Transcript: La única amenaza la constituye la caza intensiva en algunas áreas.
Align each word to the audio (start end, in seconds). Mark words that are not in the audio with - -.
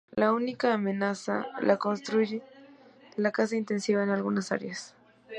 La 0.15 0.33
única 0.33 0.73
amenaza 0.73 1.45
la 1.61 1.77
constituye 1.77 2.41
la 3.17 3.31
caza 3.31 3.55
intensiva 3.55 4.01
en 4.01 4.09
algunas 4.09 4.51
áreas. 4.51 4.95